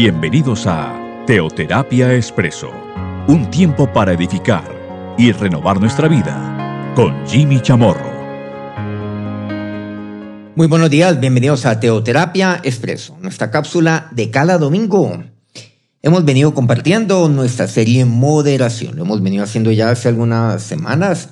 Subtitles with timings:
[0.00, 2.70] Bienvenidos a Teoterapia Expreso,
[3.26, 4.62] un tiempo para edificar
[5.18, 8.08] y renovar nuestra vida con Jimmy Chamorro.
[10.54, 15.20] Muy buenos días, bienvenidos a Teoterapia Expreso, nuestra cápsula de cada domingo.
[16.00, 21.30] Hemos venido compartiendo nuestra serie Moderación, lo hemos venido haciendo ya hace algunas semanas.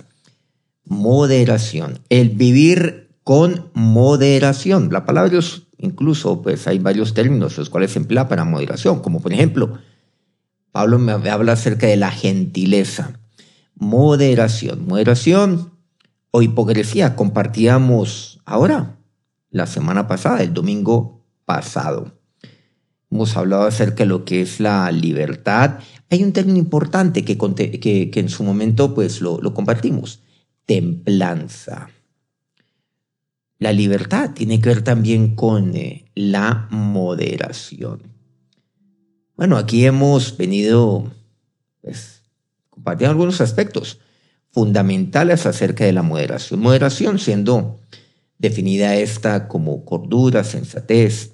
[0.84, 4.88] Moderación, el vivir con moderación.
[4.90, 9.20] La palabra es Incluso, pues hay varios términos los cuales se emplea para moderación, como
[9.20, 9.78] por ejemplo,
[10.72, 13.20] Pablo me habla acerca de la gentileza,
[13.74, 15.72] moderación, moderación
[16.30, 17.16] o hipocresía.
[17.16, 18.98] Compartíamos ahora,
[19.50, 22.18] la semana pasada, el domingo pasado.
[23.10, 25.78] Hemos hablado acerca de lo que es la libertad.
[26.10, 30.20] Hay un término importante que, en su momento pues lo compartimos,
[30.66, 31.88] templanza.
[33.58, 38.02] La libertad tiene que ver también con eh, la moderación.
[39.36, 41.10] Bueno, aquí hemos venido
[41.80, 42.22] pues,
[42.70, 44.00] compartiendo algunos aspectos
[44.50, 46.60] fundamentales acerca de la moderación.
[46.60, 47.78] Moderación siendo
[48.38, 51.32] definida esta como cordura, sensatez,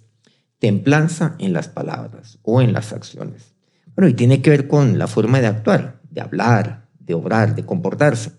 [0.58, 3.54] templanza en las palabras o en las acciones.
[3.96, 7.66] Bueno, y tiene que ver con la forma de actuar, de hablar, de obrar, de
[7.66, 8.32] comportarse.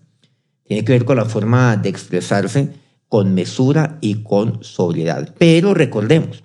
[0.64, 2.72] Tiene que ver con la forma de expresarse
[3.14, 5.36] con mesura y con sobriedad.
[5.38, 6.42] Pero recordemos,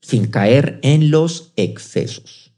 [0.00, 2.50] sin caer en los excesos,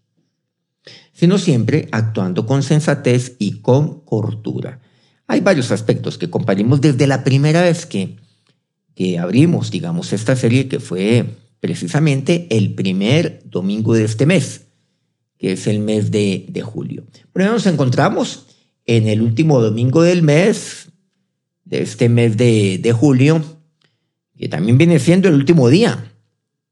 [1.12, 4.80] sino siempre actuando con sensatez y con cordura.
[5.27, 8.16] Hay varios aspectos que compartimos desde la primera vez que,
[8.94, 14.69] que abrimos, digamos, esta serie que fue precisamente el primer domingo de este mes,
[15.36, 17.05] que es el mes de, de julio.
[17.34, 18.47] Bueno, nos encontramos
[18.86, 20.88] en el último domingo del mes,
[21.67, 23.42] de este mes de, julio,
[24.39, 26.12] que también viene siendo el último día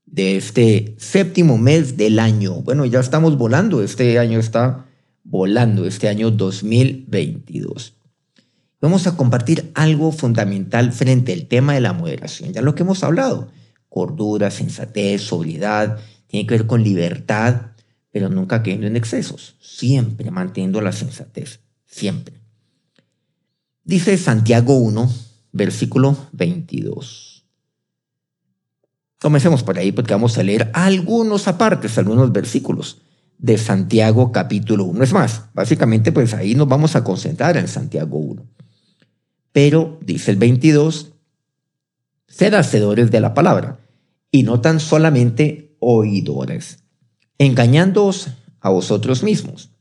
[0.06, 2.62] de este séptimo mes del año.
[2.62, 4.87] Bueno, ya estamos volando, este año está
[5.25, 7.97] volando, este año 2022.
[8.81, 13.03] Vamos a compartir algo fundamental frente al tema de la moderación, ya lo que hemos
[13.03, 13.49] hablado,
[13.88, 17.72] cordura, sensatez, sobriedad, tiene que ver con libertad,
[18.12, 22.44] pero nunca cayendo en excesos, siempre manteniendo la sensatez, siempre.
[23.87, 25.12] Dice Santiago 1,
[25.53, 27.45] versículo 22.
[29.21, 33.03] Comencemos por ahí porque vamos a leer algunos apartes, algunos versículos
[33.37, 35.05] de Santiago capítulo 1.
[35.05, 38.47] Es más, básicamente pues ahí nos vamos a concentrar en Santiago 1.
[39.53, 41.12] Pero dice el 22,
[42.27, 43.81] sed hacedores de la palabra
[44.31, 46.78] y no tan solamente oidores,
[47.37, 48.28] engañándoos
[48.61, 49.73] a vosotros mismos.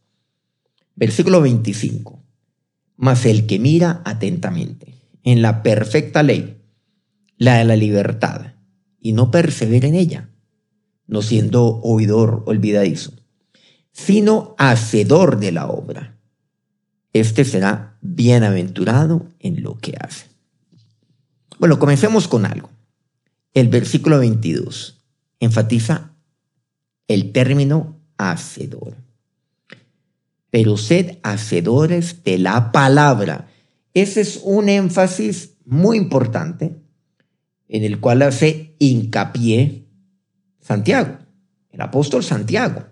[0.93, 2.22] Versículo 25
[2.97, 6.61] mas el que mira atentamente en la perfecta ley,
[7.37, 8.53] la de la libertad,
[8.99, 10.29] y no persevera en ella,
[11.07, 13.13] no siendo oidor olvidadizo,
[13.91, 16.17] sino hacedor de la obra,
[17.11, 20.27] este será bienaventurado en lo que hace.
[21.59, 22.69] Bueno, comencemos con algo.
[23.53, 25.03] El versículo 22
[25.39, 26.15] enfatiza
[27.07, 28.95] el término hacedor
[30.53, 33.47] pero sed hacedores de la palabra.
[33.95, 36.75] Ese es un énfasis muy importante
[37.67, 39.87] en el cual hace hincapié
[40.61, 41.17] Santiago,
[41.71, 42.83] el apóstol Santiago.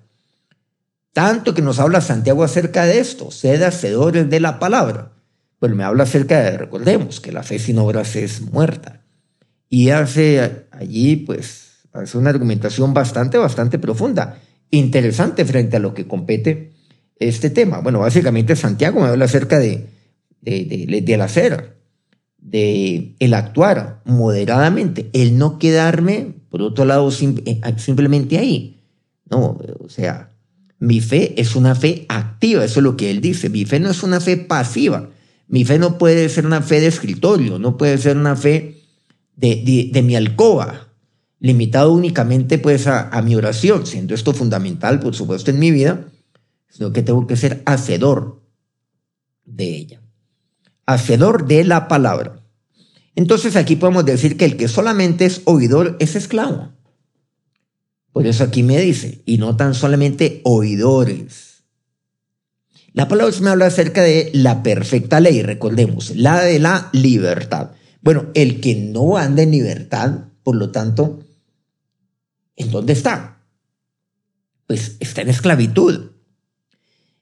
[1.13, 5.11] Tanto que nos habla Santiago acerca de esto, sed hacedores de la palabra.
[5.59, 9.03] Pues me habla acerca de, recordemos, que la fe sin obras es muerta.
[9.69, 14.39] Y hace allí, pues, hace una argumentación bastante, bastante profunda,
[14.71, 16.80] interesante frente a lo que compete
[17.21, 17.79] este tema?
[17.79, 19.87] Bueno, básicamente Santiago me habla acerca de,
[20.41, 21.77] de, del hacer,
[22.37, 28.81] de el actuar moderadamente, el no quedarme, por otro lado, eh, simplemente ahí.
[29.29, 30.31] No, o sea,
[30.79, 33.49] mi fe es una fe activa, eso es lo que él dice.
[33.49, 35.09] Mi fe no es una fe pasiva.
[35.47, 38.81] Mi fe no puede ser una fe de escritorio, no puede ser una fe
[39.35, 40.87] de, de, mi alcoba,
[41.39, 46.10] limitado únicamente pues a mi oración, siendo esto fundamental, por supuesto, en mi vida
[46.71, 48.41] sino que tengo que ser hacedor
[49.45, 50.01] de ella.
[50.85, 52.43] Hacedor de la palabra.
[53.15, 56.71] Entonces aquí podemos decir que el que solamente es oidor es esclavo.
[58.13, 61.63] Por eso aquí me dice, y no tan solamente oidores.
[62.93, 67.71] La palabra me habla acerca de la perfecta ley, recordemos, la de la libertad.
[68.01, 71.19] Bueno, el que no anda en libertad, por lo tanto,
[72.55, 73.43] ¿en dónde está?
[74.67, 76.10] Pues está en esclavitud.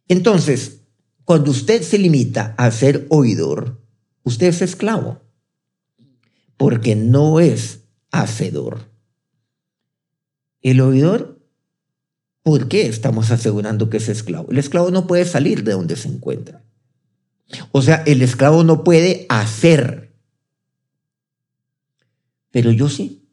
[0.10, 0.82] Entonces,
[1.24, 3.82] cuando usted se limita a ser oidor,
[4.24, 5.22] usted es esclavo,
[6.58, 8.90] porque no es hacedor.
[10.62, 11.40] El oidor
[12.50, 14.50] ¿Por qué estamos asegurando que es esclavo?
[14.50, 16.64] El esclavo no puede salir de donde se encuentra.
[17.72, 20.14] O sea, el esclavo no puede hacer.
[22.50, 23.28] Pero yo sí.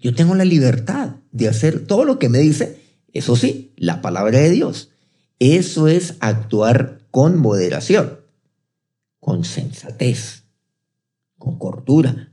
[0.00, 2.80] Yo tengo la libertad de hacer todo lo que me dice,
[3.12, 4.90] eso sí, la palabra de Dios.
[5.38, 8.20] Eso es actuar con moderación,
[9.20, 10.44] con sensatez,
[11.38, 12.32] con cordura.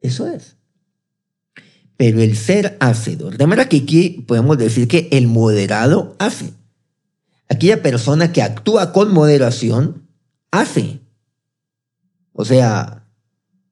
[0.00, 0.56] Eso es.
[1.96, 6.54] Pero el ser hacedor, de manera que aquí podemos decir que el moderado hace.
[7.48, 10.08] Aquella persona que actúa con moderación
[10.50, 11.00] hace.
[12.32, 13.06] O sea,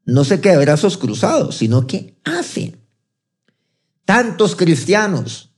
[0.05, 2.77] no se queda brazos cruzados, sino que hace.
[4.05, 5.50] Tantos cristianos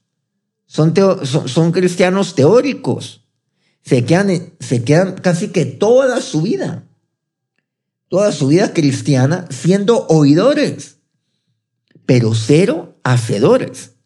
[0.72, 0.94] son,
[1.26, 3.28] son, cristianos teóricos.
[3.82, 6.88] Se quedan, se quedan casi que toda su vida,
[8.08, 10.96] toda su vida cristiana siendo oidores,
[12.06, 13.96] pero cero hacedores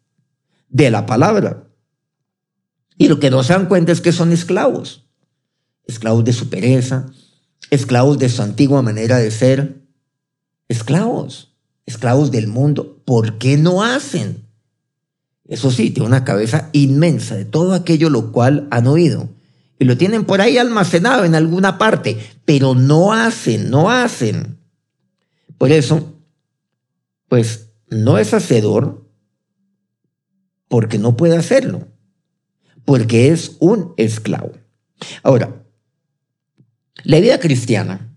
[0.67, 1.69] de la palabra.
[2.97, 5.07] Y lo que no se dan cuenta es que son esclavos.
[5.85, 7.09] Esclavos de su pereza,
[7.69, 9.87] esclavos de su antigua manera de ser,
[10.67, 11.55] esclavos,
[11.85, 13.01] esclavos del mundo.
[13.05, 14.46] ¿Por qué no hacen?
[15.47, 19.29] Eso sí, tiene una cabeza inmensa de todo aquello lo cual han oído.
[19.79, 24.57] Y lo tienen por ahí almacenado en alguna parte, pero no hacen, no hacen.
[25.57, 26.13] Por eso,
[27.27, 29.05] pues no es hacedor
[30.67, 31.87] porque no puede hacerlo
[32.87, 34.53] porque es un esclavo.
[35.21, 35.61] Ahora,
[37.03, 38.15] la vida cristiana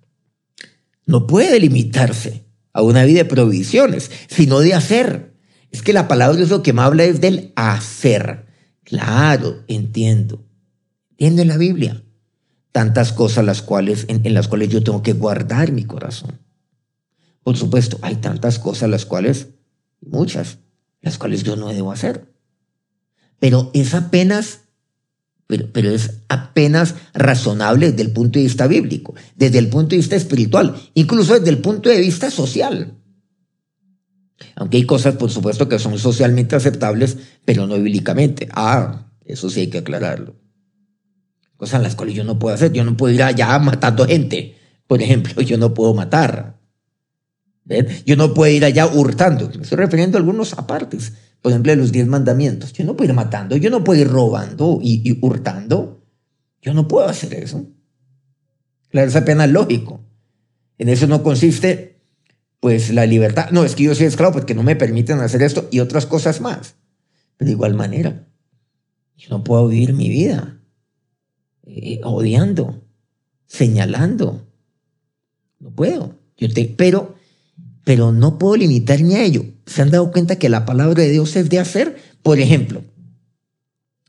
[1.07, 5.30] no puede limitarse a una vida de provisiones, sino de hacer.
[5.71, 8.47] Es que la palabra de Dios lo que me habla es del hacer.
[8.85, 10.45] Claro, entiendo.
[11.11, 12.03] Entiendo en la Biblia
[12.73, 16.41] tantas cosas las cuales, en, las cuales yo tengo que guardar mi corazón.
[17.43, 19.49] Por supuesto, hay tantas cosas las cuales,
[20.01, 20.59] muchas,
[21.01, 22.33] las cuales yo no debo hacer.
[23.39, 24.61] Pero es apenas,
[25.47, 30.17] pero, es apenas razonable desde el punto de vista bíblico, desde el punto de vista
[30.17, 33.00] espiritual, incluso desde el punto de vista social.
[34.57, 38.49] Aunque hay cosas, por supuesto, que son socialmente aceptables, pero no bíblicamente.
[38.53, 40.37] Ah, eso sí hay que aclararlo.
[41.57, 42.73] Cosas las cuales yo no puedo hacer.
[42.73, 44.57] Yo no puedo ir allá matando gente.
[44.87, 46.59] Por ejemplo, yo no puedo matar.
[48.05, 49.49] Yo no puedo ir allá hurtando.
[49.55, 52.73] Me estoy refiriendo a algunos apartes por ejemplo, los diez mandamientos.
[52.73, 56.05] Yo no puedo ir matando, yo no puedo ir robando y, hurtando.
[56.61, 57.67] Yo no puedo hacer eso.
[58.91, 60.05] Claro, es apenas lógico.
[60.77, 62.00] En eso no consiste,
[62.61, 63.51] pues, la libertad.
[63.51, 66.41] No, es que yo soy esclavo porque no me permiten hacer esto y otras cosas
[66.41, 66.77] más.
[67.37, 68.27] Pero de igual manera,
[69.17, 70.61] yo no puedo vivir mi vida
[71.67, 72.83] eh, odiando,
[73.47, 74.47] señalando.
[75.59, 76.19] No puedo.
[76.37, 77.17] Yo te, pero
[77.85, 79.45] pero no puedo limitarme a ello.
[79.67, 81.97] ¿Se han dado cuenta que la palabra de Dios es de hacer?
[82.23, 82.85] Por ejemplo,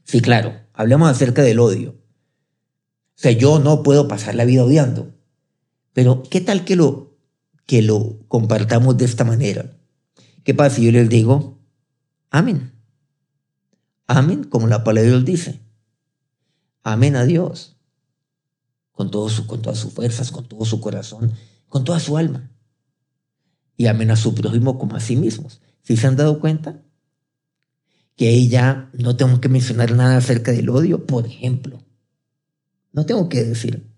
[0.03, 1.91] sí, claro, hablemos acerca del odio.
[1.91, 5.15] O sea, yo no puedo pasar la vida odiando.
[5.93, 7.10] Pero, ¿qué tal que lo,
[7.71, 9.77] que lo compartamos de esta manera?
[10.43, 11.57] ¿Qué pasa si yo les digo,
[12.29, 12.73] amén?
[14.07, 15.61] Amén, como la palabra de Dios dice.
[16.83, 17.77] Amén a Dios.
[18.91, 21.31] Con, todo su, con todas sus fuerzas, con todo su corazón,
[21.69, 22.51] con toda su alma
[23.77, 25.61] y amen a su prójimo como a sí mismos.
[25.81, 26.83] ¿Sí se han dado cuenta?
[28.17, 31.81] Que ahí ya no tengo que mencionar nada acerca del odio, por ejemplo.
[32.91, 33.90] No tengo que decir.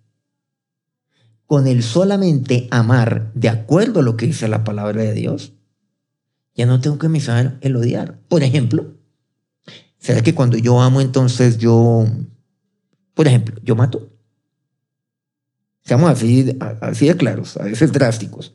[1.53, 5.53] Con el solamente amar de acuerdo a lo que dice la palabra de Dios,
[6.55, 8.19] ya no tengo que mencionar el odiar.
[8.27, 8.95] Por ejemplo,
[9.99, 12.07] ¿será que cuando yo amo entonces yo,
[13.13, 14.17] por ejemplo, yo mato?
[15.83, 18.51] Seamos así, así de claros, a veces drásticos.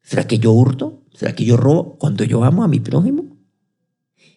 [0.00, 1.02] ¿Será que yo hurto?
[1.12, 3.36] ¿Será que yo robo cuando yo amo a mi prójimo?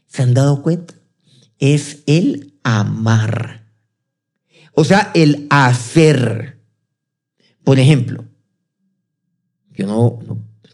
[0.08, 0.94] ¿Se han dado cuenta?
[1.58, 3.61] Es el amar.
[4.74, 6.60] O sea, el hacer.
[7.64, 8.26] Por ejemplo,
[9.74, 10.20] yo no,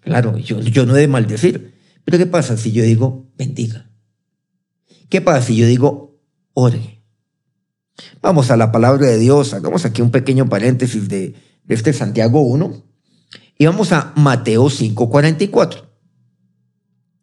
[0.02, 1.74] claro, yo, no he de maldecir.
[2.04, 3.90] Pero ¿qué pasa si yo digo bendiga?
[5.10, 6.20] ¿Qué pasa si yo digo
[6.54, 7.02] ore?
[8.22, 12.42] Vamos a la palabra de Dios, hagamos aquí un pequeño paréntesis de, de este Santiago
[12.42, 12.84] 1.
[13.58, 15.84] Y vamos a Mateo 5:44.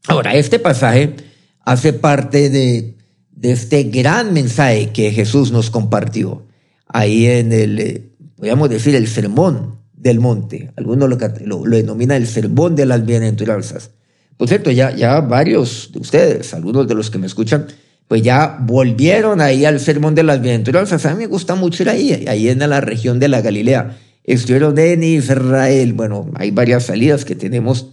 [0.09, 1.17] Ahora, este pasaje
[1.61, 2.99] hace parte de,
[3.31, 6.47] de, este gran mensaje que Jesús nos compartió
[6.95, 8.03] ahí en el, eh,
[8.37, 10.71] podríamos decir, el sermón del monte.
[10.77, 13.91] Algunos lo, lo, lo denominan el sermón de las bienaventuranzas.
[14.37, 17.67] Por cierto, ya, ya varios de ustedes, algunos de los que me escuchan,
[18.07, 21.05] pues ya volvieron ahí al sermón de las bienaventuranzas.
[21.07, 24.79] A mí me gusta mucho ir ahí, ahí en la región de la Galilea estuvieron
[24.79, 25.95] en Israel.
[25.95, 27.89] Bueno, hay varias salidas que tenemos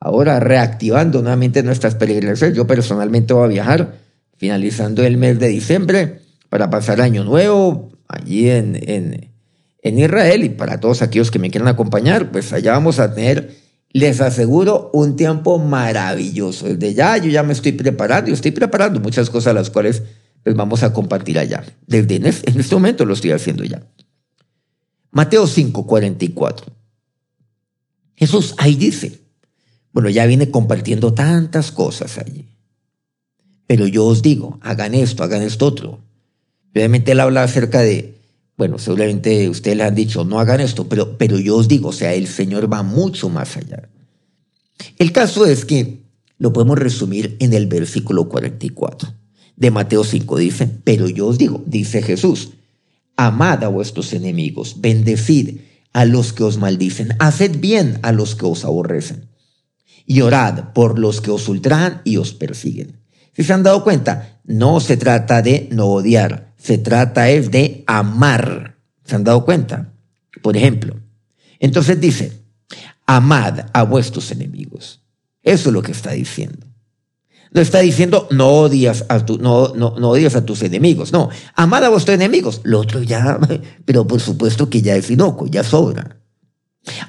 [0.00, 2.56] ahora reactivando nuevamente nuestras peregrinaciones.
[2.56, 3.98] Yo personalmente voy a viajar
[4.38, 9.30] finalizando el mes de diciembre para pasar año nuevo allí en, en,
[9.82, 13.56] en Israel y para todos aquellos que me quieran acompañar, pues allá vamos a tener,
[13.90, 16.66] les aseguro, un tiempo maravilloso.
[16.66, 20.02] Desde ya yo ya me estoy preparando, yo estoy preparando muchas cosas las cuales
[20.42, 21.64] pues vamos a compartir allá.
[21.86, 23.86] Desde en este momento lo estoy haciendo ya.
[25.10, 26.66] Mateo 5, 44.
[28.14, 29.20] Jesús ahí dice,
[29.92, 32.48] bueno, ya viene compartiendo tantas cosas allí.
[33.66, 36.07] Pero yo os digo, hagan esto, hagan esto otro.
[36.78, 38.20] Obviamente él habla acerca de,
[38.56, 41.92] bueno, seguramente ustedes le han dicho, no hagan esto, pero, pero yo os digo, o
[41.92, 43.88] sea, el Señor va mucho más allá.
[44.96, 46.02] El caso es que
[46.38, 49.12] lo podemos resumir en el versículo 44
[49.56, 50.36] de Mateo 5.
[50.38, 52.50] Dice, pero yo os digo, dice Jesús,
[53.16, 58.46] amad a vuestros enemigos, bendecid a los que os maldicen, haced bien a los que
[58.46, 59.26] os aborrecen,
[60.06, 63.00] y orad por los que os ultrajan y os persiguen.
[63.34, 67.84] Si se han dado cuenta, no se trata de no odiar, se trata es de
[67.86, 68.76] amar.
[69.04, 69.92] ¿Se han dado cuenta?
[70.42, 70.96] Por ejemplo,
[71.58, 72.32] entonces dice,
[73.06, 75.02] amad a vuestros enemigos.
[75.42, 76.66] Eso es lo que está diciendo.
[77.50, 81.12] No está diciendo no odias a, tu, no, no, no odias a tus enemigos.
[81.12, 82.60] No, amad a vuestros enemigos.
[82.64, 83.38] Lo otro ya,
[83.84, 86.20] pero por supuesto que ya es inocuo, ya sobra.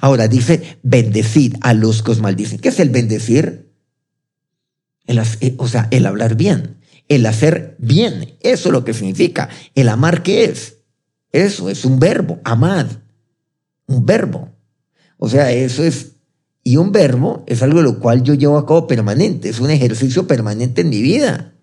[0.01, 2.59] Ahora dice, bendecid a los que os maldicen.
[2.59, 3.69] ¿Qué es el bendecir?
[5.05, 6.78] El, eh, o sea, el hablar bien,
[7.09, 8.37] el hacer bien.
[8.39, 9.49] Eso es lo que significa.
[9.75, 10.77] El amar, ¿qué es?
[11.33, 12.87] Eso es un verbo, amad.
[13.87, 14.49] Un verbo.
[15.17, 16.13] O sea, eso es
[16.63, 19.71] y un verbo es algo de lo cual yo llevo a cabo permanente, es un
[19.71, 21.55] ejercicio permanente en mi vida,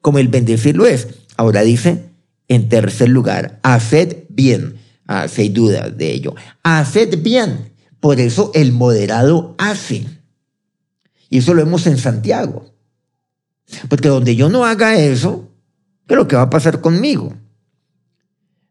[0.00, 1.08] como el bendecir lo es.
[1.36, 2.06] Ahora dice,
[2.48, 4.76] en tercer lugar, haced bien.
[5.06, 6.34] Ah, hay duda de ello.
[6.62, 7.72] Haced bien.
[8.00, 10.06] Por eso el moderado hace.
[11.28, 12.73] Y eso lo vemos en Santiago.
[13.88, 15.50] Porque donde yo no haga eso,
[16.06, 17.34] ¿qué es lo que va a pasar conmigo?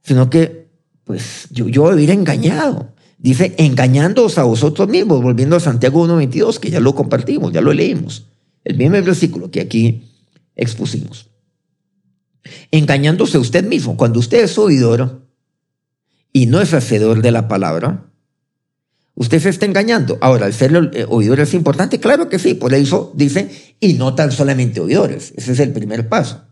[0.03, 0.69] Sino que,
[1.03, 2.93] pues, yo, yo voy a vivir engañado.
[3.17, 7.73] Dice, engañándoos a vosotros mismos, volviendo a Santiago 1.22, que ya lo compartimos, ya lo
[7.73, 8.27] leímos.
[8.63, 10.03] El mismo versículo que aquí
[10.55, 11.29] expusimos.
[12.71, 13.95] Engañándose usted mismo.
[13.95, 15.25] Cuando usted es oidor
[16.31, 18.11] y no es hacedor de la palabra,
[19.15, 20.17] usted se está engañando.
[20.21, 21.99] Ahora, ¿el ser eh, oidor es importante?
[21.99, 22.53] Claro que sí.
[22.53, 25.33] Por eso dice, y no tan solamente oidores.
[25.35, 26.45] Ese es el primer paso.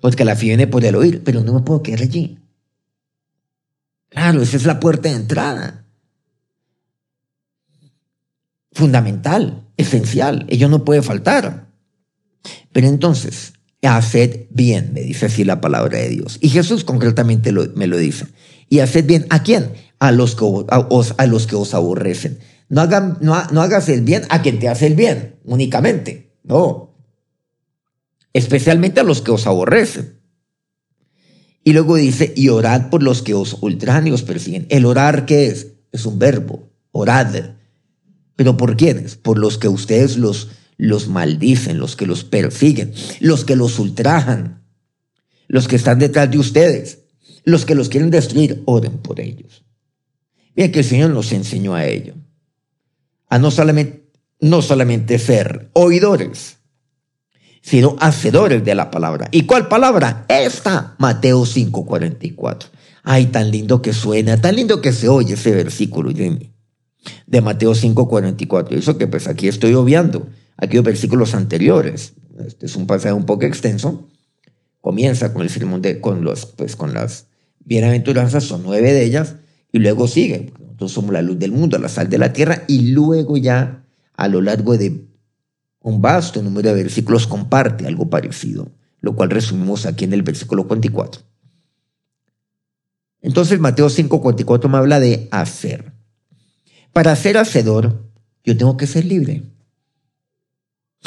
[0.00, 2.40] Porque la fe viene por el oír, pero no me puedo quedar allí.
[4.08, 5.82] Claro, esa es la puerta de entrada
[8.72, 11.68] fundamental, esencial, ello no puede faltar.
[12.72, 16.38] Pero entonces, haced bien, me dice así la palabra de Dios.
[16.40, 18.26] Y Jesús concretamente me lo dice.
[18.68, 19.72] ¿Y haced bien a quién?
[20.00, 22.40] A los que os, a los que os aborrecen.
[22.68, 26.31] No, hagan, no, no hagas el bien a quien te hace el bien, únicamente.
[26.42, 26.94] No.
[28.32, 30.20] Especialmente a los que os aborrecen.
[31.64, 34.66] Y luego dice, y orad por los que os ultrajan y os persiguen.
[34.68, 35.68] El orar, ¿qué es?
[35.92, 36.70] Es un verbo.
[36.90, 37.34] Orad
[38.36, 39.16] ¿Pero por quiénes?
[39.16, 44.64] Por los que ustedes los, los maldicen, los que los persiguen, los que los ultrajan,
[45.46, 47.00] los que están detrás de ustedes,
[47.44, 49.64] los que los quieren destruir, oren por ellos.
[50.56, 52.14] Bien que el Señor nos enseñó a ello.
[53.28, 54.01] A no solamente,
[54.42, 56.58] no solamente ser oidores,
[57.62, 59.28] sino hacedores de la palabra.
[59.30, 60.26] ¿Y cuál palabra?
[60.28, 62.66] Esta, Mateo 5:44.
[63.02, 66.52] Ay, tan lindo que suena, tan lindo que se oye ese versículo, Jimmy
[67.26, 68.76] de Mateo 5:44.
[68.76, 72.14] Eso que pues aquí estoy obviando, aquellos versículos anteriores.
[72.46, 74.08] Este es un pasaje un poco extenso.
[74.80, 77.26] Comienza con el sermón de, con los, pues con las
[77.60, 79.36] bienaventuranzas, son nueve de ellas,
[79.70, 80.52] y luego sigue.
[80.58, 83.81] Nosotros somos la luz del mundo, la sal de la tierra, y luego ya
[84.22, 85.08] a lo largo de
[85.80, 90.68] un vasto número de versículos comparte algo parecido, lo cual resumimos aquí en el versículo
[90.68, 91.22] 44.
[93.20, 95.92] Entonces Mateo 5:44 me habla de hacer.
[96.92, 98.12] Para ser hacedor,
[98.44, 99.42] yo tengo que ser libre.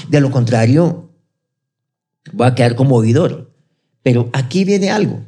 [0.10, 1.10] De lo contrario,
[2.34, 3.56] voy a quedar como oidor.
[4.04, 5.24] Pero aquí viene algo.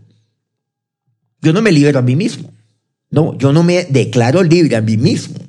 [1.42, 2.52] Yo no me libero a mí mismo.
[3.10, 5.40] No, yo no me declaro libre a mí mismo.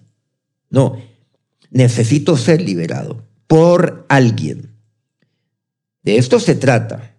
[0.70, 1.07] No,
[1.70, 4.74] necesito ser liberado por alguien.
[6.02, 7.16] De esto se trata,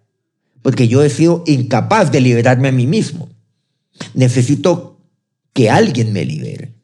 [0.62, 3.28] porque yo he sido incapaz de liberarme a mí mismo.
[4.14, 4.98] Necesito
[5.52, 6.74] que alguien me libere.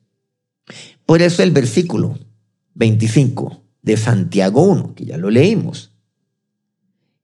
[1.04, 2.18] Por eso el versículo
[2.74, 5.92] 25 de Santiago 1, que ya lo leímos,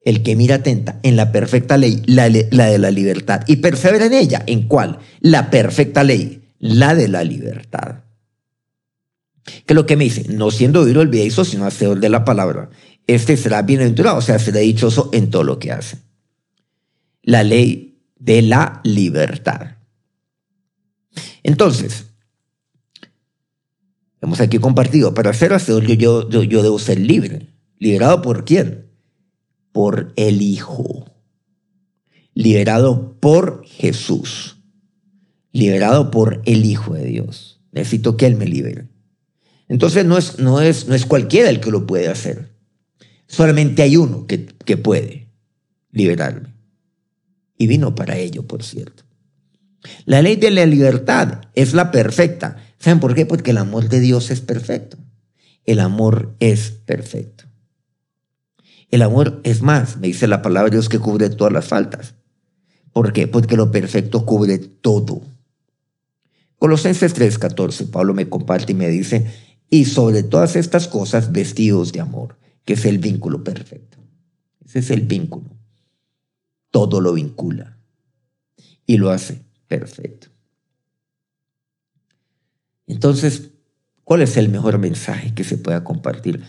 [0.05, 4.07] el que mira atenta en la perfecta ley, la, la, de la libertad, y persevera
[4.07, 4.99] en ella, ¿en cuál?
[5.21, 8.05] La perfecta ley, la de la libertad.
[9.67, 12.71] Que lo que me dice, no siendo oído olvidadizo, sino hacedor de la palabra.
[13.07, 15.99] Este será bienaventurado, o sea, será dichoso en todo lo que hace.
[17.23, 19.77] La ley de la libertad.
[21.43, 22.07] Entonces,
[24.21, 27.49] hemos aquí compartido, para ser hacedor yo, yo, yo debo ser libre.
[27.79, 28.87] ¿Liberado por quién?
[29.73, 31.11] Por el Hijo.
[32.33, 34.59] Liberado por Jesús.
[35.51, 37.61] Liberado por el Hijo de Dios.
[37.73, 38.92] Necesito que Él me libere.
[39.73, 42.51] Entonces no es, no es, no es cualquiera el que lo puede hacer.
[43.27, 45.31] Solamente hay uno que, que puede
[45.91, 46.53] liberarme.
[47.57, 49.05] Y vino para ello, por cierto.
[50.05, 52.59] La ley de la libertad es la perfecta.
[52.79, 53.25] ¿Saben por qué?
[53.25, 54.99] Porque el amor de Dios es perfecto.
[55.65, 57.45] El amor es perfecto.
[58.91, 62.15] El amor es más, me dice la palabra de Dios que cubre todas las faltas.
[62.93, 63.27] ¿Por qué?
[63.27, 65.23] Porque lo perfecto cubre todo.
[66.59, 69.27] Colosenses 3:14, Pablo me comparte y me dice,
[69.73, 72.37] y sobre todas estas cosas vestidos de amor,
[72.67, 73.97] que es el vínculo perfecto.
[74.63, 75.49] Ese es el vínculo.
[76.71, 77.79] Todo lo vincula
[78.85, 80.27] y lo hace perfecto.
[82.87, 83.53] Entonces,
[84.05, 86.43] ¿cuál es el mejor mensaje que se pueda compartir?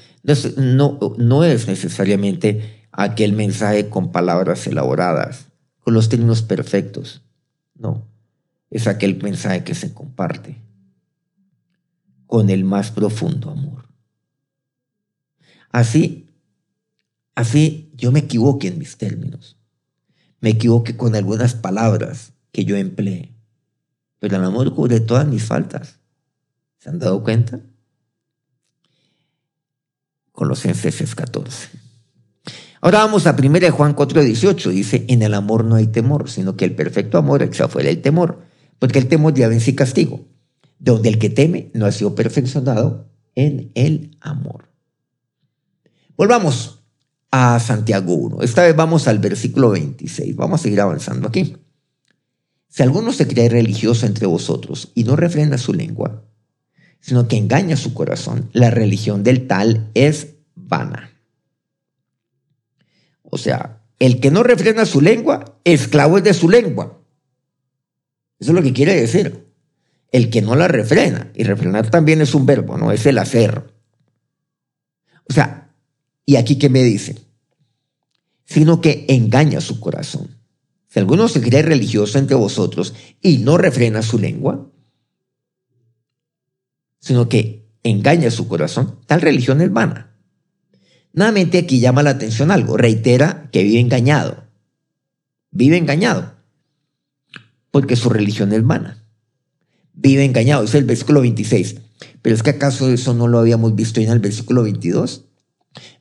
[0.58, 5.48] No, no, es necesariamente aquel mensaje con palabras elaboradas,
[5.80, 7.22] con los términos perfectos.
[7.74, 8.06] No,
[8.70, 10.58] es aquel mensaje que se comparte
[12.34, 13.86] con el más profundo amor.
[15.70, 16.32] Así,
[17.36, 19.56] así yo me equivoqué en mis términos.
[20.40, 23.36] Me equivoqué con algunas palabras que yo empleé.
[24.18, 26.00] Pero el amor cubre todas mis faltas.
[26.80, 27.60] ¿Se han dado cuenta?
[30.32, 31.70] Colosenses 14.
[32.82, 34.72] Ahora vamos a 1 Juan 4:18.
[34.72, 38.02] Dice, en el amor no hay temor, sino que el perfecto amor echa fuera el
[38.02, 38.42] temor,
[38.80, 40.33] porque el temor ya vence castigo,
[40.84, 44.68] donde el que teme no ha sido perfeccionado en el amor.
[46.18, 46.84] Volvamos
[47.32, 48.42] a Santiago 1.
[48.42, 50.36] Esta vez vamos al versículo 26.
[50.36, 51.56] Vamos a seguir avanzando aquí.
[52.68, 56.26] Si alguno se cree religioso entre vosotros y no refrena su lengua,
[57.00, 61.12] sino que engaña su corazón, la religión del tal es vana.
[63.22, 67.00] O sea, el que no refrena su lengua, esclavo es de su lengua.
[68.38, 69.43] Eso es lo que quiere decir.
[70.14, 73.64] El que no la refrena, y refrenar también es un verbo, no es el hacer.
[75.28, 75.74] O sea,
[76.24, 77.18] ¿y aquí qué me dice?
[78.46, 80.38] Sino que engaña su corazón.
[80.88, 84.70] Si alguno se cree religioso entre vosotros y no refrena su lengua,
[87.00, 90.16] sino que engaña su corazón, tal religión es vana.
[91.12, 94.44] Nuevamente aquí llama la atención algo, reitera que vive engañado.
[95.50, 96.36] Vive engañado,
[97.72, 99.03] porque su religión es vana.
[99.94, 101.76] Vive engañado, es el versículo 26.
[102.22, 105.26] Pero es que acaso eso no lo habíamos visto en el versículo 22.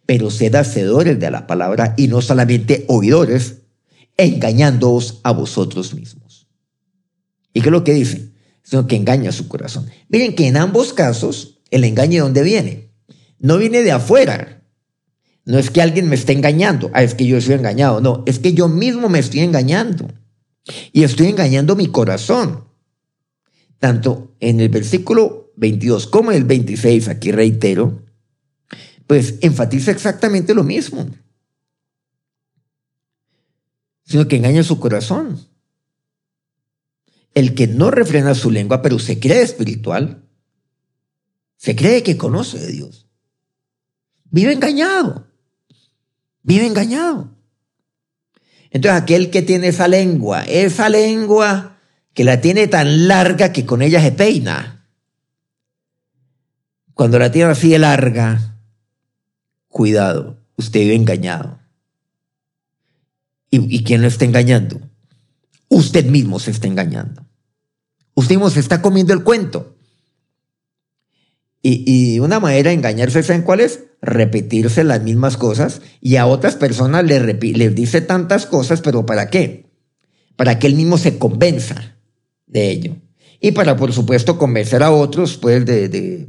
[0.07, 3.63] Pero sed hacedores de la palabra y no solamente oidores,
[4.17, 6.49] engañándoos a vosotros mismos.
[7.53, 8.33] ¿Y qué es lo que dice?
[8.63, 9.87] Sino que engaña su corazón.
[10.09, 12.91] Miren que en ambos casos, el engaño de dónde viene?
[13.39, 14.63] No viene de afuera.
[15.45, 16.91] No es que alguien me esté engañando.
[16.95, 18.01] Ah, es que yo estoy engañado.
[18.01, 20.09] No, es que yo mismo me estoy engañando.
[20.93, 22.65] Y estoy engañando mi corazón.
[23.83, 28.05] Tanto en el versículo 22 como en el 26, aquí reitero,
[29.09, 31.11] pues enfatiza exactamente lo mismo
[34.13, 35.49] sino que engaña su corazón.
[37.33, 40.29] El que no refrena su lengua, pero se cree espiritual,
[41.57, 43.09] se cree que conoce de Dios,
[44.25, 45.29] vive engañado,
[46.43, 47.35] vive engañado.
[48.71, 51.72] Entonces aquel que tiene esa lengua, esa lengua
[52.15, 54.87] que la tiene tan larga que con ella se peina,
[56.95, 58.59] cuando la tiene así de larga,
[59.69, 61.59] cuidado, usted vive engañado.
[63.51, 64.81] ¿Y, quién lo está engañando?
[65.69, 67.27] Usted mismo se está engañando.
[68.15, 69.77] Usted mismo se está comiendo el cuento.
[71.61, 73.85] Y, una manera de engañarse, ¿saben cuál es?
[74.01, 79.71] Repetirse las mismas cosas y a otras personas les, dice tantas cosas, pero ¿para qué?
[80.37, 81.92] Para que él mismo se convenza
[82.53, 82.97] de ello.
[83.41, 86.29] Y para, por supuesto, convencer a otros, pues, de,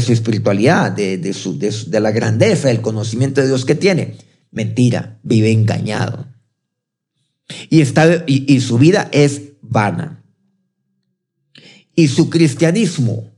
[0.00, 4.16] su espiritualidad, de, su, de la grandeza, del conocimiento de Dios que tiene.
[4.52, 6.34] Mentira, vive engañado
[7.70, 10.24] y, está, y, su vida es vana.
[11.94, 13.30] Y su cristianismo,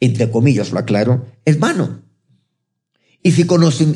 [0.00, 2.02] entre comillas lo aclaro, es vano.
[3.22, 3.44] Y si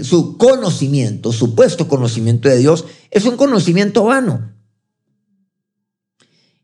[0.02, 4.52] su conocimiento, supuesto conocimiento de Dios, es un conocimiento vano.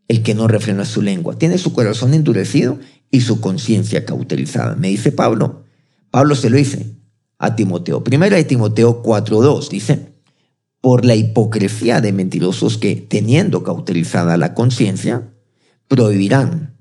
[0.08, 2.78] El que no refrena su lengua, tiene su corazón endurecido
[3.10, 4.76] y su conciencia cauterizada.
[4.76, 5.64] Me dice Pablo.
[6.10, 6.94] Pablo se lo dice
[7.38, 8.04] a Timoteo.
[8.04, 10.12] Primera de Timoteo 4.2 dice,
[10.80, 15.28] por la hipocresía de mentirosos que, teniendo cauterizada la conciencia,
[15.88, 16.76] prohibirán.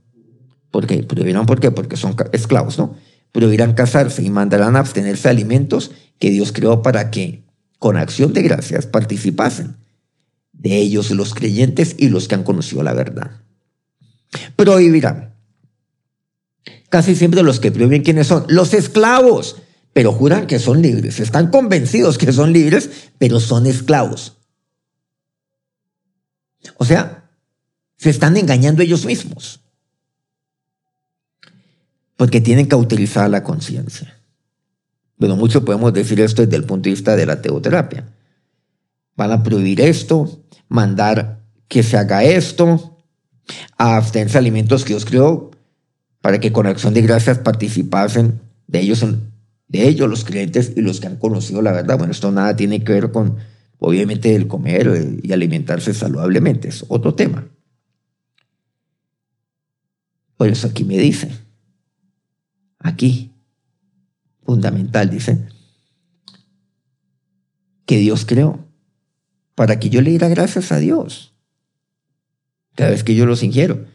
[0.69, 1.03] ¿Por qué?
[1.03, 1.71] Prohibirán, ¿por qué?
[1.71, 2.95] Porque son esclavos, ¿no?
[3.31, 7.43] Prohibirán casarse y mandarán a abstenerse alimentos que Dios creó para que,
[7.79, 9.75] con acción de gracias, participasen
[10.57, 13.41] de ellos los creyentes y los que han conocido la verdad.
[14.55, 15.35] Prohibirán.
[16.89, 19.57] Casi siempre los que prohíben quiénes son los esclavos,
[19.93, 21.19] pero juran que son libres.
[21.19, 24.37] Están convencidos que son libres, pero son esclavos.
[26.77, 27.29] O sea,
[27.97, 29.61] se están engañando ellos mismos.
[32.17, 34.17] Porque tienen que utilizar la conciencia.
[35.17, 38.13] Bueno, mucho podemos decir esto desde el punto de vista de la teoterapia.
[39.15, 42.95] Van a prohibir esto, mandar que se haga esto,
[43.77, 45.51] a abstenerse alimentos que Dios creó
[46.21, 49.05] para que con acción de gracias participasen de ellos,
[49.67, 51.97] de ellos los creyentes y los que han conocido la verdad.
[51.97, 53.37] Bueno, esto nada tiene que ver con,
[53.77, 57.47] obviamente, el comer y alimentarse saludablemente, es otro tema.
[60.37, 61.31] Por eso aquí me dice,
[62.79, 63.31] aquí,
[64.43, 65.47] fundamental, dice,
[67.85, 68.64] que Dios creó
[69.55, 71.35] para que yo le diera gracias a Dios
[72.75, 73.85] cada vez que yo los ingiero.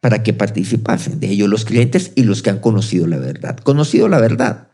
[0.00, 3.56] Para que participasen de ellos los clientes y los que han conocido la verdad.
[3.58, 4.68] Conocido la verdad.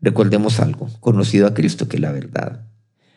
[0.00, 2.64] Recordemos algo, conocido a Cristo que es la verdad.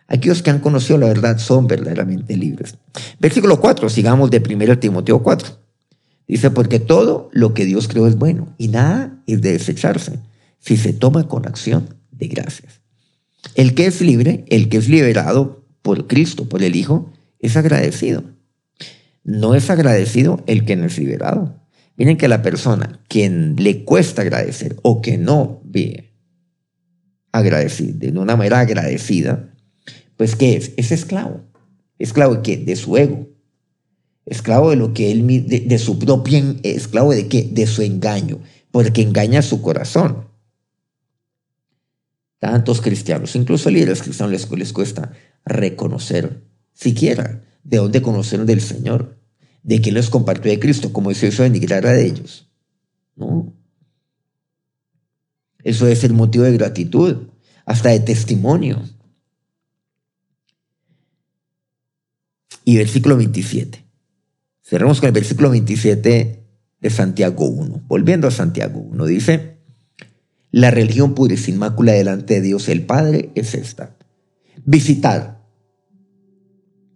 [0.08, 2.76] Aquellos que han conocido la verdad son verdaderamente libres.
[3.20, 5.58] Versículo 4, sigamos de 1 Timoteo 4.
[6.28, 10.20] Dice, porque todo lo que Dios creó es bueno y nada es de desecharse
[10.60, 12.81] si se toma con acción de gracias.
[13.56, 18.24] El que es libre, el que es liberado por Cristo, por el Hijo, es agradecido.
[19.24, 21.62] No es agradecido el que no es liberado.
[21.96, 26.12] Miren que la persona quien le cuesta agradecer o que no ve
[27.32, 29.54] agradecer de una manera agradecida,
[30.18, 30.74] pues ¿qué es?
[30.78, 31.42] Es esclavo.
[31.98, 32.58] ¿Esclavo de qué?
[32.58, 33.28] De su ego.
[34.26, 37.50] Esclavo de lo que él, de, de su propio, esclavo de qué?
[37.52, 38.40] De su engaño,
[38.72, 40.31] porque engaña su corazón.
[42.42, 45.12] Tantos cristianos, incluso líderes cristianos les, les cuesta
[45.46, 46.42] reconocer
[46.74, 49.20] siquiera de dónde conocieron del Señor,
[49.62, 52.50] de quién les compartió de Cristo, como si eso de ellos.
[53.16, 53.54] No.
[55.64, 57.28] Eso es el motivo de gratitud,
[57.64, 58.82] hasta de testimonio.
[62.66, 63.86] Y versículo 27.
[64.64, 66.44] Cerramos con el versículo 27
[66.80, 67.84] de Santiago 1.
[67.88, 69.51] Volviendo a Santiago 1, dice,
[70.52, 73.96] la religión pura y sin mácula delante de Dios el Padre es esta.
[74.66, 75.42] Visitar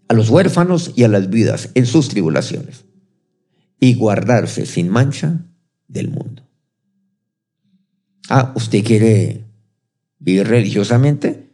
[0.07, 2.85] a los huérfanos y a las viudas en sus tribulaciones
[3.79, 5.45] y guardarse sin mancha
[5.87, 6.43] del mundo.
[8.29, 9.45] Ah, ¿usted quiere
[10.19, 11.51] vivir religiosamente?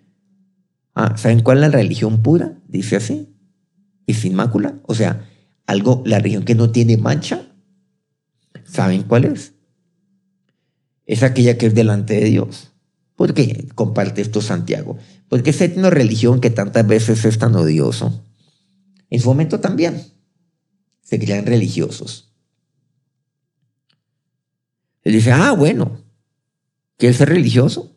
[0.95, 2.59] Ah, ¿saben cuál es la religión pura?
[2.67, 3.35] Dice así.
[4.05, 4.79] Y sin mácula.
[4.83, 5.29] O sea,
[5.67, 7.47] algo, la religión que no tiene mancha.
[8.65, 9.53] ¿Saben cuál es?
[11.11, 12.71] Es aquella que es delante de Dios.
[13.17, 14.97] ¿Por qué comparte esto Santiago?
[15.27, 18.23] Porque esa una religión que tantas veces es tan odioso,
[19.09, 20.05] en su momento también
[21.01, 22.31] se crean religiosos.
[25.03, 26.01] Él dice, ah, bueno,
[26.95, 27.93] ¿quieres ser religioso?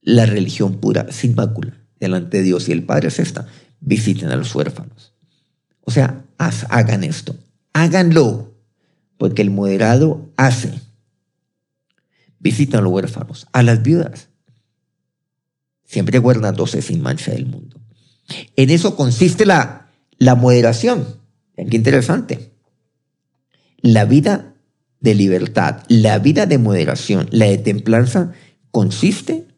[0.00, 3.48] La religión pura, sin mácula, delante de Dios y el Padre es esta.
[3.80, 5.14] Visiten a los huérfanos.
[5.80, 7.34] O sea, hagan esto,
[7.72, 8.54] háganlo,
[9.18, 10.80] porque el moderado hace
[12.44, 14.28] visitan a los huérfanos, a las viudas,
[15.82, 17.80] siempre guardándose sin mancha del mundo.
[18.54, 21.20] En eso consiste la, la moderación.
[21.56, 22.52] Qué interesante.
[23.80, 24.54] La vida
[25.00, 28.32] de libertad, la vida de moderación, la de templanza,
[28.70, 29.48] consiste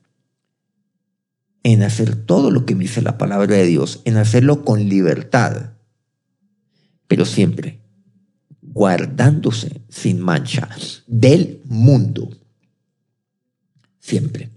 [1.65, 5.73] en hacer todo lo que me dice la palabra de Dios, en hacerlo con libertad,
[7.09, 7.81] pero siempre
[8.61, 10.69] guardándose sin mancha
[11.09, 12.31] del mundo
[14.07, 14.51] siempre.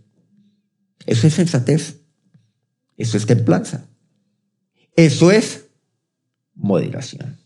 [1.06, 2.02] Eso es sensatez.
[2.98, 3.86] Eso es templanza.
[4.96, 5.66] Eso es
[6.54, 7.38] moderación.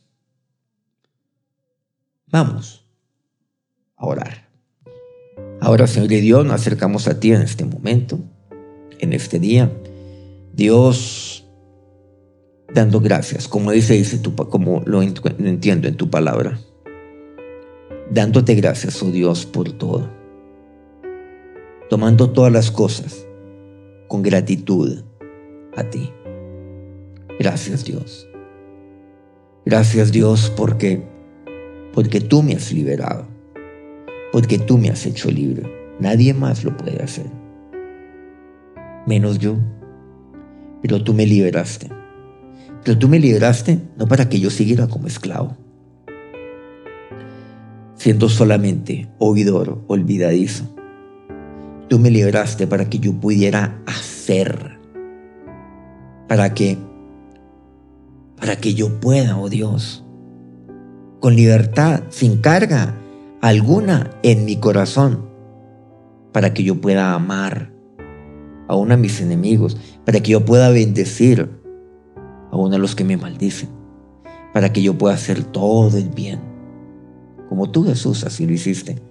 [2.27, 2.85] Vamos
[3.95, 4.49] a orar.
[5.61, 8.19] Ahora, Señor de Dios, nos acercamos a ti en este momento,
[8.99, 9.71] en este día.
[10.51, 11.45] Dios,
[12.73, 16.59] dando gracias, como dice, dice tu, como lo entiendo en tu palabra.
[18.11, 20.22] Dándote gracias, oh Dios, por todo
[21.93, 23.23] tomando todas las cosas
[24.07, 25.03] con gratitud
[25.75, 26.09] a ti.
[27.39, 28.27] Gracias Dios.
[29.63, 31.03] Gracias Dios porque
[31.93, 33.27] porque tú me has liberado,
[34.31, 35.71] porque tú me has hecho libre.
[35.99, 37.27] Nadie más lo puede hacer,
[39.05, 39.57] menos yo.
[40.81, 41.89] Pero tú me liberaste.
[42.83, 45.55] Pero tú me liberaste no para que yo siguiera como esclavo,
[47.93, 50.72] siendo solamente oidor, olvidadizo.
[51.89, 54.79] Tú me liberaste para que yo pudiera hacer,
[56.27, 56.77] para que,
[58.37, 60.03] para que yo pueda, oh Dios,
[61.19, 62.95] con libertad, sin carga
[63.41, 65.29] alguna en mi corazón,
[66.31, 67.71] para que yo pueda amar
[68.67, 71.49] aún a mis enemigos, para que yo pueda bendecir
[72.51, 73.69] aún a los que me maldicen,
[74.53, 76.39] para que yo pueda hacer todo el bien,
[77.49, 79.01] como tú Jesús así lo hiciste,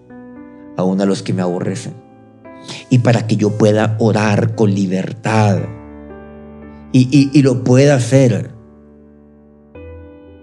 [0.76, 1.94] aún a los que me aborrecen,
[2.90, 5.60] y para que yo pueda orar con libertad
[6.92, 8.50] y, y lo pueda hacer.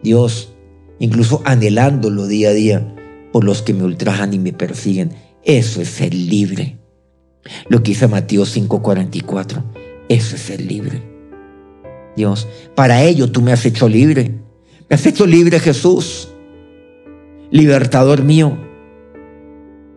[0.02, 0.54] Dios,
[1.00, 2.96] incluso anhelándolo día a día
[3.32, 5.14] por los que me ultrajan y me persiguen.
[5.44, 6.80] Eso es ser libre.
[7.68, 9.64] Lo que dice Mateo 5:44,
[10.10, 11.02] eso es ser libre.
[12.16, 14.40] Dios, para ello tú me has hecho libre.
[14.90, 16.30] Me has hecho libre Jesús,
[17.52, 18.58] libertador mío,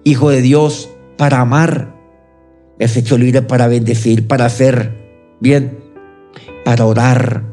[0.04, 1.91] Hijo de Dios, para amar.
[2.82, 4.92] Has hecho libre para bendecir, para hacer
[5.40, 5.78] bien,
[6.64, 7.44] para orar.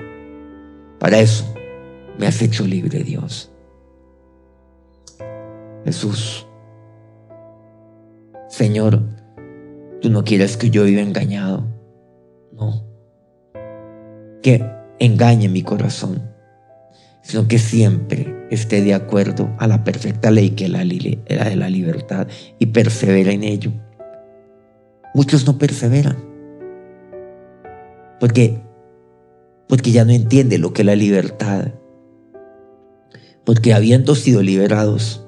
[0.99, 1.53] Para eso
[2.17, 3.51] me has hecho libre, Dios.
[5.85, 6.45] Jesús,
[8.49, 9.01] Señor,
[10.01, 11.65] tú no quieres que yo viva engañado.
[12.51, 12.83] No.
[14.41, 14.65] Que
[14.99, 16.29] engañe mi corazón,
[17.21, 21.69] sino que siempre esté de acuerdo a la perfecta ley que es la, de la
[21.69, 23.71] libertad y persevera en ello.
[25.13, 26.29] Muchos no perseveran
[28.19, 28.61] porque,
[29.67, 31.73] porque ya no entienden lo que es la libertad.
[33.45, 35.25] Porque habiendo sido liberados,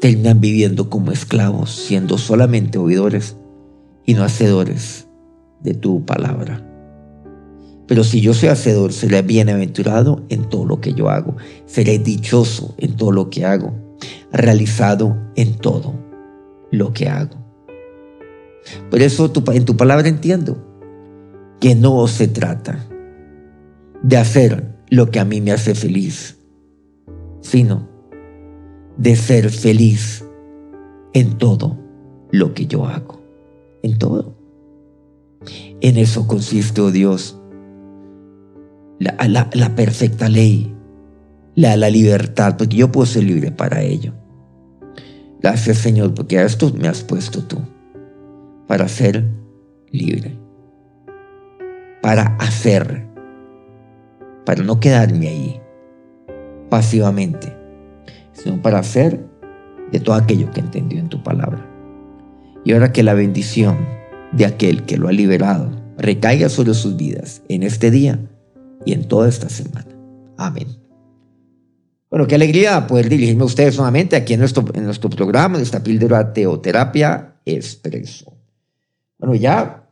[0.00, 3.36] terminan viviendo como esclavos, siendo solamente oidores
[4.04, 5.06] y no hacedores
[5.60, 6.68] de tu palabra.
[7.86, 11.36] Pero si yo soy hacedor, seré bienaventurado en todo lo que yo hago.
[11.66, 13.74] Seré dichoso en todo lo que hago.
[14.32, 15.94] Realizado en todo
[16.70, 17.41] lo que hago.
[18.90, 20.56] Por eso en tu palabra entiendo
[21.60, 22.86] que no se trata
[24.02, 26.38] de hacer lo que a mí me hace feliz,
[27.40, 27.88] sino
[28.96, 30.24] de ser feliz
[31.12, 31.78] en todo
[32.30, 33.20] lo que yo hago.
[33.82, 34.36] En todo.
[35.80, 37.38] En eso consiste, oh Dios,
[38.98, 40.74] la, la, perfecta ley,
[41.54, 44.12] la, la libertad, porque yo puedo ser libre para ello.
[45.40, 47.58] Gracias Señor, porque a esto me has puesto tú,
[48.72, 49.22] para ser
[49.90, 50.34] libre,
[52.00, 53.06] para hacer,
[54.46, 55.60] para no quedarme ahí
[56.70, 57.54] pasivamente,
[58.32, 59.26] sino para hacer
[59.90, 61.68] de todo aquello que entendió en tu palabra.
[62.64, 63.76] Y ahora que la bendición
[64.32, 68.20] de aquel que lo ha liberado recaiga sobre sus vidas en este día
[68.86, 69.94] y en toda esta semana.
[70.38, 70.68] Amén.
[72.08, 75.62] Bueno, qué alegría poder dirigirme a ustedes nuevamente aquí en nuestro, en nuestro programa, en
[75.62, 78.41] esta píldora Teoterapia Expreso.
[79.22, 79.88] Bueno, ya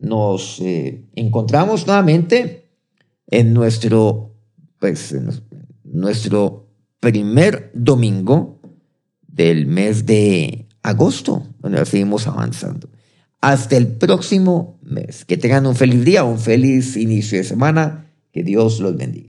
[0.00, 2.70] nos eh, encontramos nuevamente
[3.26, 4.34] en nuestro,
[4.78, 5.28] pues, en
[5.84, 6.66] nuestro
[6.98, 8.58] primer domingo
[9.28, 12.88] del mes de agosto, donde seguimos avanzando.
[13.42, 15.26] Hasta el próximo mes.
[15.26, 18.10] Que tengan un feliz día, un feliz inicio de semana.
[18.32, 19.24] Que Dios los bendiga.